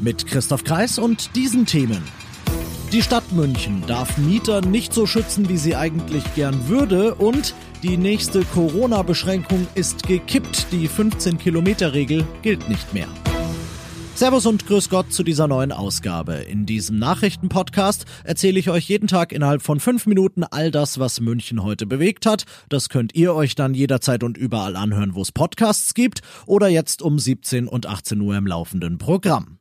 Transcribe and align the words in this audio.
Mit 0.00 0.26
Christoph 0.26 0.64
Kreis 0.64 0.98
und 0.98 1.34
diesen 1.36 1.66
Themen. 1.66 2.02
Die 2.92 3.02
Stadt 3.02 3.32
München 3.32 3.82
darf 3.86 4.16
Mieter 4.16 4.62
nicht 4.62 4.94
so 4.94 5.06
schützen, 5.06 5.48
wie 5.48 5.58
sie 5.58 5.76
eigentlich 5.76 6.24
gern 6.34 6.68
würde 6.68 7.14
und 7.14 7.54
die 7.82 7.96
nächste 7.96 8.44
Corona-Beschränkung 8.44 9.66
ist 9.74 10.06
gekippt. 10.06 10.68
Die 10.72 10.88
15-Kilometer-Regel 10.88 12.26
gilt 12.42 12.68
nicht 12.68 12.94
mehr. 12.94 13.08
Servus 14.14 14.46
und 14.46 14.66
Grüß 14.66 14.88
Gott 14.88 15.12
zu 15.12 15.22
dieser 15.22 15.46
neuen 15.46 15.70
Ausgabe. 15.70 16.34
In 16.34 16.66
diesem 16.66 16.98
Nachrichtenpodcast 16.98 18.04
erzähle 18.24 18.58
ich 18.58 18.68
euch 18.68 18.88
jeden 18.88 19.06
Tag 19.06 19.30
innerhalb 19.30 19.62
von 19.62 19.78
fünf 19.78 20.06
Minuten 20.06 20.42
all 20.42 20.72
das, 20.72 20.98
was 20.98 21.20
München 21.20 21.62
heute 21.62 21.86
bewegt 21.86 22.26
hat. 22.26 22.44
Das 22.68 22.88
könnt 22.88 23.14
ihr 23.14 23.34
euch 23.34 23.54
dann 23.54 23.74
jederzeit 23.74 24.24
und 24.24 24.36
überall 24.36 24.74
anhören, 24.74 25.14
wo 25.14 25.22
es 25.22 25.30
Podcasts 25.30 25.94
gibt 25.94 26.22
oder 26.46 26.66
jetzt 26.66 27.00
um 27.00 27.18
17 27.18 27.68
und 27.68 27.86
18 27.86 28.20
Uhr 28.20 28.36
im 28.36 28.46
laufenden 28.48 28.98
Programm. 28.98 29.57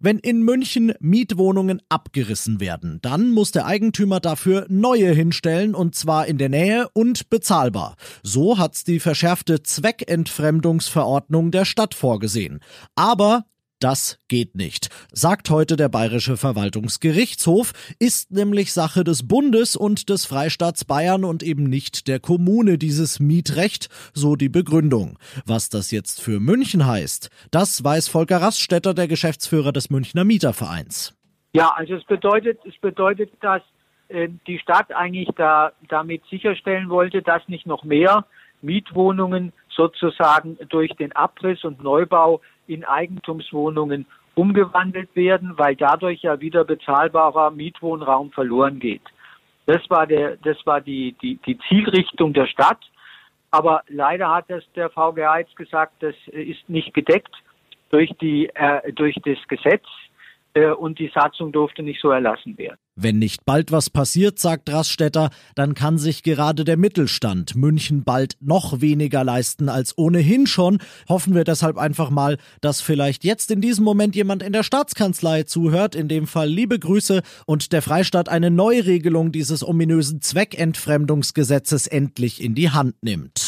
Wenn 0.00 0.18
in 0.18 0.42
München 0.42 0.92
Mietwohnungen 1.00 1.80
abgerissen 1.88 2.60
werden, 2.60 2.98
dann 3.02 3.30
muss 3.30 3.52
der 3.52 3.66
Eigentümer 3.66 4.20
dafür 4.20 4.66
neue 4.68 5.12
hinstellen 5.12 5.74
und 5.74 5.94
zwar 5.94 6.26
in 6.26 6.36
der 6.36 6.48
Nähe 6.48 6.88
und 6.92 7.30
bezahlbar. 7.30 7.96
So 8.22 8.58
hat's 8.58 8.84
die 8.84 9.00
verschärfte 9.00 9.62
Zweckentfremdungsverordnung 9.62 11.52
der 11.52 11.64
Stadt 11.64 11.94
vorgesehen. 11.94 12.60
Aber 12.96 13.44
das 13.84 14.18
geht 14.28 14.54
nicht, 14.54 14.88
sagt 15.12 15.50
heute 15.50 15.76
der 15.76 15.90
Bayerische 15.90 16.38
Verwaltungsgerichtshof, 16.38 17.74
ist 17.98 18.30
nämlich 18.30 18.72
Sache 18.72 19.04
des 19.04 19.28
Bundes 19.28 19.76
und 19.76 20.08
des 20.08 20.24
Freistaats 20.24 20.86
Bayern 20.86 21.22
und 21.22 21.42
eben 21.42 21.64
nicht 21.64 22.08
der 22.08 22.18
Kommune 22.18 22.78
dieses 22.78 23.20
Mietrecht, 23.20 23.90
so 24.14 24.36
die 24.36 24.48
Begründung. 24.48 25.18
Was 25.44 25.68
das 25.68 25.90
jetzt 25.90 26.22
für 26.22 26.40
München 26.40 26.86
heißt, 26.86 27.28
das 27.50 27.84
weiß 27.84 28.08
Volker 28.08 28.40
Raststätter, 28.40 28.94
der 28.94 29.06
Geschäftsführer 29.06 29.70
des 29.70 29.90
Münchner 29.90 30.24
Mietervereins. 30.24 31.14
Ja, 31.52 31.68
also 31.76 31.96
es 31.96 32.04
bedeutet, 32.04 32.60
es 32.66 32.78
bedeutet, 32.78 33.32
dass 33.42 33.60
äh, 34.08 34.30
die 34.46 34.58
Stadt 34.60 34.92
eigentlich 34.94 35.28
da 35.36 35.72
damit 35.90 36.22
sicherstellen 36.30 36.88
wollte, 36.88 37.20
dass 37.20 37.46
nicht 37.48 37.66
noch 37.66 37.84
mehr 37.84 38.24
Mietwohnungen 38.62 39.52
sozusagen 39.68 40.56
durch 40.70 40.92
den 40.92 41.12
Abriss 41.12 41.64
und 41.64 41.82
Neubau 41.82 42.40
in 42.66 42.84
Eigentumswohnungen 42.84 44.06
umgewandelt 44.34 45.14
werden, 45.14 45.54
weil 45.56 45.76
dadurch 45.76 46.22
ja 46.22 46.40
wieder 46.40 46.64
bezahlbarer 46.64 47.50
Mietwohnraum 47.50 48.32
verloren 48.32 48.80
geht. 48.80 49.02
Das 49.66 49.88
war 49.88 50.06
der, 50.06 50.36
das 50.38 50.56
war 50.66 50.80
die, 50.80 51.14
die, 51.22 51.36
die 51.46 51.58
Zielrichtung 51.68 52.32
der 52.32 52.46
Stadt. 52.46 52.80
Aber 53.50 53.82
leider 53.88 54.34
hat 54.34 54.50
das 54.50 54.64
der 54.74 54.90
VGA 54.90 55.38
jetzt 55.38 55.56
gesagt, 55.56 55.94
das 56.00 56.14
ist 56.26 56.68
nicht 56.68 56.92
gedeckt 56.92 57.34
durch 57.90 58.10
die, 58.20 58.48
äh, 58.54 58.92
durch 58.92 59.14
das 59.24 59.38
Gesetz 59.46 59.86
und 60.78 60.98
die 60.98 61.10
Satzung 61.14 61.52
durfte 61.52 61.82
nicht 61.82 62.00
so 62.00 62.10
erlassen 62.10 62.56
werden. 62.58 62.78
Wenn 62.96 63.18
nicht 63.18 63.44
bald 63.44 63.72
was 63.72 63.90
passiert, 63.90 64.38
sagt 64.38 64.70
Raststätter, 64.72 65.30
dann 65.56 65.74
kann 65.74 65.98
sich 65.98 66.22
gerade 66.22 66.64
der 66.64 66.76
Mittelstand 66.76 67.56
München 67.56 68.04
bald 68.04 68.36
noch 68.40 68.80
weniger 68.80 69.24
leisten 69.24 69.68
als 69.68 69.98
ohnehin 69.98 70.46
schon. 70.46 70.78
Hoffen 71.08 71.34
wir 71.34 71.42
deshalb 71.42 71.76
einfach 71.76 72.10
mal, 72.10 72.38
dass 72.60 72.80
vielleicht 72.80 73.24
jetzt 73.24 73.50
in 73.50 73.60
diesem 73.60 73.84
Moment 73.84 74.14
jemand 74.14 74.44
in 74.44 74.52
der 74.52 74.62
Staatskanzlei 74.62 75.42
zuhört, 75.42 75.96
in 75.96 76.06
dem 76.06 76.28
Fall 76.28 76.48
liebe 76.48 76.78
Grüße 76.78 77.22
und 77.46 77.72
der 77.72 77.82
Freistaat 77.82 78.28
eine 78.28 78.52
Neuregelung 78.52 79.32
dieses 79.32 79.66
ominösen 79.66 80.20
Zweckentfremdungsgesetzes 80.20 81.88
endlich 81.88 82.40
in 82.40 82.54
die 82.54 82.70
Hand 82.70 82.94
nimmt. 83.02 83.42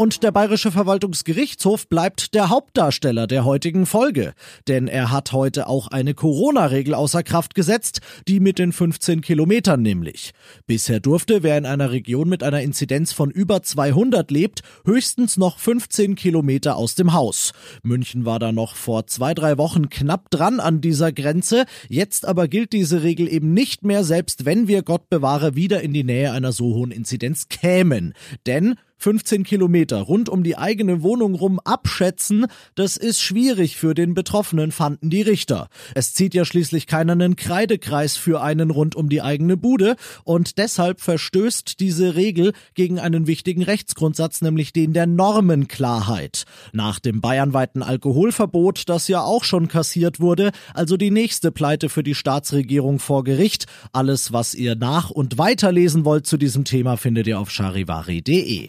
Und 0.00 0.22
der 0.22 0.32
Bayerische 0.32 0.72
Verwaltungsgerichtshof 0.72 1.86
bleibt 1.86 2.32
der 2.32 2.48
Hauptdarsteller 2.48 3.26
der 3.26 3.44
heutigen 3.44 3.84
Folge. 3.84 4.32
Denn 4.66 4.88
er 4.88 5.10
hat 5.10 5.32
heute 5.32 5.66
auch 5.66 5.88
eine 5.88 6.14
Corona-Regel 6.14 6.94
außer 6.94 7.22
Kraft 7.22 7.54
gesetzt, 7.54 8.00
die 8.26 8.40
mit 8.40 8.58
den 8.58 8.72
15 8.72 9.20
Kilometern 9.20 9.82
nämlich. 9.82 10.32
Bisher 10.66 11.00
durfte, 11.00 11.42
wer 11.42 11.58
in 11.58 11.66
einer 11.66 11.90
Region 11.90 12.30
mit 12.30 12.42
einer 12.42 12.62
Inzidenz 12.62 13.12
von 13.12 13.30
über 13.30 13.62
200 13.62 14.30
lebt, 14.30 14.62
höchstens 14.86 15.36
noch 15.36 15.58
15 15.58 16.14
Kilometer 16.14 16.76
aus 16.76 16.94
dem 16.94 17.12
Haus. 17.12 17.52
München 17.82 18.24
war 18.24 18.38
da 18.38 18.52
noch 18.52 18.76
vor 18.76 19.06
zwei, 19.06 19.34
drei 19.34 19.58
Wochen 19.58 19.90
knapp 19.90 20.30
dran 20.30 20.60
an 20.60 20.80
dieser 20.80 21.12
Grenze. 21.12 21.66
Jetzt 21.90 22.24
aber 22.24 22.48
gilt 22.48 22.72
diese 22.72 23.02
Regel 23.02 23.30
eben 23.30 23.52
nicht 23.52 23.84
mehr, 23.84 24.02
selbst 24.02 24.46
wenn 24.46 24.66
wir 24.66 24.82
Gott 24.82 25.10
bewahre 25.10 25.56
wieder 25.56 25.82
in 25.82 25.92
die 25.92 26.04
Nähe 26.04 26.32
einer 26.32 26.52
so 26.52 26.72
hohen 26.72 26.90
Inzidenz 26.90 27.50
kämen. 27.50 28.14
Denn 28.46 28.76
15 29.00 29.44
Kilometer 29.44 29.96
rund 29.96 30.28
um 30.28 30.42
die 30.42 30.58
eigene 30.58 31.02
Wohnung 31.02 31.34
rum 31.34 31.58
abschätzen, 31.58 32.46
das 32.74 32.98
ist 32.98 33.22
schwierig 33.22 33.76
für 33.76 33.94
den 33.94 34.12
Betroffenen, 34.12 34.72
fanden 34.72 35.08
die 35.08 35.22
Richter. 35.22 35.68
Es 35.94 36.12
zieht 36.12 36.34
ja 36.34 36.44
schließlich 36.44 36.86
keiner 36.86 37.12
einen 37.12 37.34
Kreidekreis 37.34 38.18
für 38.18 38.42
einen 38.42 38.70
rund 38.70 38.94
um 38.94 39.08
die 39.08 39.22
eigene 39.22 39.56
Bude 39.56 39.96
und 40.24 40.58
deshalb 40.58 41.00
verstößt 41.00 41.80
diese 41.80 42.14
Regel 42.14 42.52
gegen 42.74 42.98
einen 42.98 43.26
wichtigen 43.26 43.62
Rechtsgrundsatz, 43.62 44.42
nämlich 44.42 44.74
den 44.74 44.92
der 44.92 45.06
Normenklarheit. 45.06 46.44
Nach 46.72 46.98
dem 46.98 47.22
bayernweiten 47.22 47.82
Alkoholverbot, 47.82 48.88
das 48.88 49.08
ja 49.08 49.22
auch 49.22 49.44
schon 49.44 49.68
kassiert 49.68 50.20
wurde, 50.20 50.50
also 50.74 50.98
die 50.98 51.10
nächste 51.10 51.50
Pleite 51.50 51.88
für 51.88 52.02
die 52.02 52.14
Staatsregierung 52.14 52.98
vor 52.98 53.24
Gericht. 53.24 53.66
Alles, 53.92 54.32
was 54.32 54.54
ihr 54.54 54.76
nach 54.76 55.10
und 55.10 55.38
weiterlesen 55.38 56.04
wollt 56.04 56.26
zu 56.26 56.36
diesem 56.36 56.64
Thema, 56.64 56.96
findet 56.96 57.26
ihr 57.26 57.40
auf 57.40 57.50
charivari.de. 57.50 58.68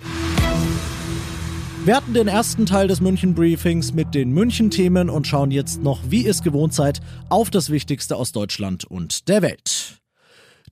Wir 1.83 1.95
hatten 1.95 2.13
den 2.13 2.27
ersten 2.27 2.67
Teil 2.67 2.87
des 2.87 3.01
München 3.01 3.33
Briefings 3.33 3.91
mit 3.91 4.13
den 4.13 4.29
München-Themen 4.31 5.09
und 5.09 5.25
schauen 5.25 5.49
jetzt 5.49 5.81
noch, 5.81 5.99
wie 6.09 6.25
ihr 6.25 6.29
es 6.29 6.43
gewohnt 6.43 6.75
seid, 6.75 6.99
auf 7.29 7.49
das 7.49 7.71
Wichtigste 7.71 8.17
aus 8.17 8.31
Deutschland 8.31 8.85
und 8.85 9.27
der 9.27 9.41
Welt. 9.41 10.00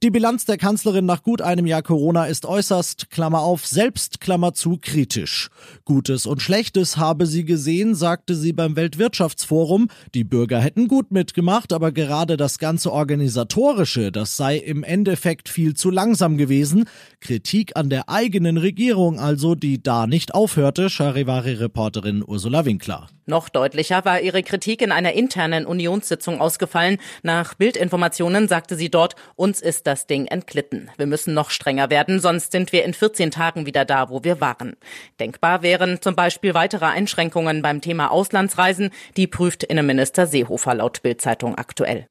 Die 0.02 0.12
Bilanz 0.12 0.46
der 0.46 0.56
Kanzlerin 0.56 1.06
nach 1.06 1.24
gut 1.24 1.42
einem 1.42 1.66
Jahr 1.66 1.82
Corona 1.82 2.28
ist 2.28 2.46
äußerst, 2.46 3.10
Klammer 3.10 3.42
auf, 3.42 3.68
selbst, 3.68 4.22
Klammer 4.22 4.54
zu, 4.54 4.80
kritisch. 4.82 5.50
Gutes 5.84 6.26
und 6.26 6.42
Schlechtes 6.42 6.96
habe 6.96 7.26
sie 7.26 7.44
gesehen, 7.44 7.96
sagte 7.96 8.36
sie 8.36 8.54
beim 8.54 8.78
Weltwirtschaftsforum. 8.78 9.90
Die 10.14 10.24
Bürger 10.24 10.62
hätten 10.62 10.88
gut 10.88 11.12
mitgemacht, 11.12 11.74
aber 11.74 11.92
gerade 11.92 12.38
das 12.38 12.60
ganze 12.60 12.94
Organisatorische, 12.94 14.14
das 14.14 14.38
sei 14.38 14.56
im 14.56 14.86
Endeffekt 14.86 15.50
viel 15.50 15.74
zu 15.74 15.90
langsam 15.90 16.38
gewesen. 16.38 16.86
Kritik 17.20 17.76
an 17.76 17.90
der 17.90 18.08
eigenen 18.08 18.56
Regierung 18.58 19.20
also, 19.20 19.54
die 19.54 19.84
da 19.84 20.08
nicht 20.08 20.34
aufhörte, 20.34 20.90
Charivari-Reporterin 20.90 22.24
Ursula 22.26 22.64
Winkler. 22.64 23.10
Noch 23.26 23.50
deutlicher 23.50 24.06
war 24.06 24.22
ihre 24.22 24.42
Kritik 24.42 24.81
in 24.81 24.92
einer 24.92 25.14
internen 25.14 25.68
Unionssitzung 25.68 26.42
ausgefallen. 26.42 26.98
Nach 27.22 27.54
Bildinformationen 27.54 28.48
sagte 28.48 28.76
sie 28.76 28.90
dort, 28.90 29.16
uns 29.36 29.62
ist 29.62 29.86
das 29.90 30.06
Ding 30.06 30.28
entglitten. 30.28 30.92
Wir 30.98 31.08
müssen 31.08 31.34
noch 31.34 31.50
strenger 31.50 31.90
werden, 31.90 32.20
sonst 32.20 32.52
sind 32.52 32.72
wir 32.72 32.86
in 32.86 32.94
14 32.94 33.32
Tagen 33.32 33.66
wieder 33.66 33.86
da, 33.86 34.10
wo 34.12 34.24
wir 34.24 34.40
waren. 34.40 34.78
Denkbar 35.20 35.64
wären 35.64 36.00
zum 36.00 36.16
Beispiel 36.16 36.54
weitere 36.54 36.86
Einschränkungen 36.86 37.64
beim 37.64 37.82
Thema 37.82 38.12
Auslandsreisen, 38.12 38.92
die 39.18 39.26
prüft 39.26 39.64
Innenminister 39.64 40.28
Seehofer 40.28 40.76
laut 40.76 41.02
Bildzeitung 41.02 41.56
aktuell. 41.56 42.08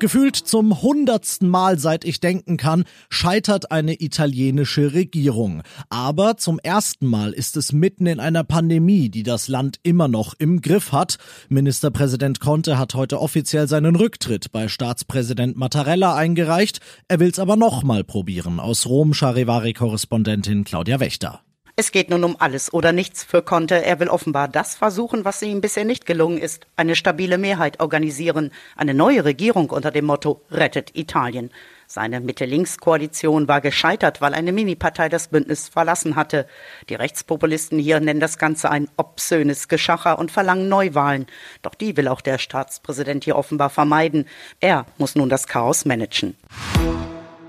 Gefühlt 0.00 0.36
zum 0.36 0.80
hundertsten 0.80 1.48
Mal, 1.48 1.76
seit 1.78 2.04
ich 2.04 2.20
denken 2.20 2.56
kann, 2.56 2.84
scheitert 3.10 3.72
eine 3.72 4.00
italienische 4.00 4.92
Regierung. 4.92 5.62
Aber 5.88 6.36
zum 6.36 6.60
ersten 6.60 7.06
Mal 7.06 7.32
ist 7.32 7.56
es 7.56 7.72
mitten 7.72 8.06
in 8.06 8.20
einer 8.20 8.44
Pandemie, 8.44 9.08
die 9.08 9.24
das 9.24 9.48
Land 9.48 9.80
immer 9.82 10.06
noch 10.06 10.34
im 10.38 10.60
Griff 10.60 10.92
hat. 10.92 11.18
Ministerpräsident 11.48 12.38
Conte 12.38 12.78
hat 12.78 12.94
heute 12.94 13.20
offiziell 13.20 13.66
seinen 13.66 13.96
Rücktritt 13.96 14.52
bei 14.52 14.68
Staatspräsident 14.68 15.56
Mattarella 15.56 16.14
eingereicht. 16.14 16.78
Er 17.08 17.18
will's 17.18 17.40
aber 17.40 17.56
nochmal 17.56 18.04
probieren. 18.04 18.60
Aus 18.60 18.86
Rom 18.86 19.14
Charivari-Korrespondentin 19.14 20.62
Claudia 20.62 21.00
Wächter. 21.00 21.40
Es 21.80 21.92
geht 21.92 22.10
nun 22.10 22.24
um 22.24 22.34
alles 22.40 22.74
oder 22.74 22.90
nichts 22.90 23.22
für 23.22 23.40
Conte. 23.40 23.84
Er 23.84 24.00
will 24.00 24.08
offenbar 24.08 24.48
das 24.48 24.74
versuchen, 24.74 25.24
was 25.24 25.40
ihm 25.42 25.60
bisher 25.60 25.84
nicht 25.84 26.06
gelungen 26.06 26.36
ist. 26.36 26.66
Eine 26.74 26.96
stabile 26.96 27.38
Mehrheit 27.38 27.78
organisieren. 27.78 28.50
Eine 28.74 28.94
neue 28.94 29.24
Regierung 29.24 29.70
unter 29.70 29.92
dem 29.92 30.06
Motto 30.06 30.42
Rettet 30.50 30.96
Italien. 30.96 31.52
Seine 31.86 32.18
Mitte-Links-Koalition 32.18 33.46
war 33.46 33.60
gescheitert, 33.60 34.20
weil 34.20 34.34
eine 34.34 34.50
Minipartei 34.50 35.08
das 35.08 35.28
Bündnis 35.28 35.68
verlassen 35.68 36.16
hatte. 36.16 36.48
Die 36.88 36.96
Rechtspopulisten 36.96 37.78
hier 37.78 38.00
nennen 38.00 38.18
das 38.18 38.38
Ganze 38.38 38.72
ein 38.72 38.88
obszönes 38.96 39.68
Geschacher 39.68 40.18
und 40.18 40.32
verlangen 40.32 40.68
Neuwahlen. 40.68 41.26
Doch 41.62 41.76
die 41.76 41.96
will 41.96 42.08
auch 42.08 42.22
der 42.22 42.38
Staatspräsident 42.38 43.22
hier 43.22 43.36
offenbar 43.36 43.70
vermeiden. 43.70 44.26
Er 44.58 44.84
muss 44.96 45.14
nun 45.14 45.28
das 45.28 45.46
Chaos 45.46 45.84
managen. 45.84 46.36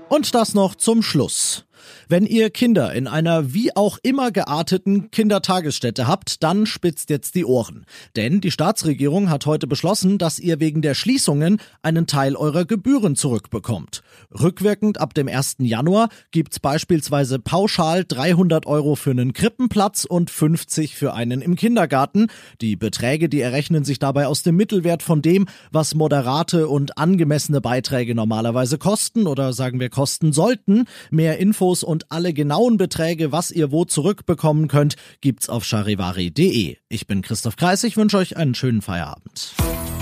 Und 0.08 0.36
das 0.36 0.54
noch 0.54 0.76
zum 0.76 1.02
Schluss. 1.02 1.64
Wenn 2.10 2.26
ihr 2.26 2.50
Kinder 2.50 2.92
in 2.92 3.06
einer 3.06 3.54
wie 3.54 3.76
auch 3.76 3.96
immer 4.02 4.32
gearteten 4.32 5.12
Kindertagesstätte 5.12 6.08
habt, 6.08 6.42
dann 6.42 6.66
spitzt 6.66 7.08
jetzt 7.08 7.36
die 7.36 7.44
Ohren. 7.44 7.86
Denn 8.16 8.40
die 8.40 8.50
Staatsregierung 8.50 9.30
hat 9.30 9.46
heute 9.46 9.68
beschlossen, 9.68 10.18
dass 10.18 10.40
ihr 10.40 10.58
wegen 10.58 10.82
der 10.82 10.94
Schließungen 10.94 11.60
einen 11.82 12.08
Teil 12.08 12.34
eurer 12.34 12.64
Gebühren 12.64 13.14
zurückbekommt. 13.14 14.02
Rückwirkend 14.32 14.98
ab 14.98 15.14
dem 15.14 15.28
1. 15.28 15.58
Januar 15.60 16.08
gibt's 16.32 16.58
beispielsweise 16.58 17.38
pauschal 17.38 18.04
300 18.04 18.66
Euro 18.66 18.96
für 18.96 19.12
einen 19.12 19.32
Krippenplatz 19.32 20.04
und 20.04 20.32
50 20.32 20.96
für 20.96 21.14
einen 21.14 21.40
im 21.40 21.54
Kindergarten. 21.54 22.26
Die 22.60 22.74
Beträge, 22.74 23.28
die 23.28 23.40
errechnen 23.40 23.84
sich 23.84 24.00
dabei 24.00 24.26
aus 24.26 24.42
dem 24.42 24.56
Mittelwert 24.56 25.04
von 25.04 25.22
dem, 25.22 25.46
was 25.70 25.94
moderate 25.94 26.66
und 26.66 26.98
angemessene 26.98 27.60
Beiträge 27.60 28.16
normalerweise 28.16 28.78
kosten 28.78 29.28
oder 29.28 29.52
sagen 29.52 29.78
wir 29.78 29.90
kosten 29.90 30.32
sollten. 30.32 30.86
Mehr 31.12 31.38
Infos 31.38 31.60
Infos 31.60 31.84
und 32.00 32.10
alle 32.10 32.32
genauen 32.32 32.76
Beträge, 32.76 33.32
was 33.32 33.50
ihr 33.50 33.72
wo 33.72 33.84
zurückbekommen 33.84 34.68
könnt, 34.68 34.96
gibt's 35.20 35.48
auf 35.48 35.64
charivari.de. 35.64 36.76
Ich 36.88 37.06
bin 37.06 37.22
Christoph 37.22 37.56
Kreis, 37.56 37.84
ich 37.84 37.96
wünsche 37.96 38.16
euch 38.16 38.36
einen 38.36 38.54
schönen 38.54 38.80
Feierabend. 38.80 39.52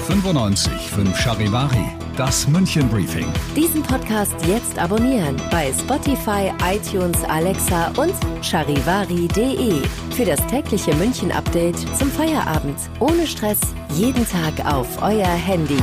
95 0.07 0.73
5 0.73 1.19
Charivari, 1.19 1.85
das 2.17 2.49
München 2.49 2.89
Briefing. 2.89 3.27
Diesen 3.55 3.83
Podcast 3.83 4.35
jetzt 4.47 4.79
abonnieren 4.79 5.37
bei 5.51 5.73
Spotify, 5.73 6.53
iTunes, 6.65 7.23
Alexa 7.25 7.89
und 8.01 8.15
charivari.de. 8.43 9.83
Für 10.17 10.25
das 10.25 10.45
tägliche 10.47 10.95
München 10.95 11.31
Update 11.33 11.79
zum 11.99 12.11
Feierabend. 12.11 12.79
Ohne 13.01 13.27
Stress, 13.27 13.59
jeden 13.97 14.27
Tag 14.27 14.65
auf 14.65 15.03
euer 15.03 15.27
Handy. 15.27 15.83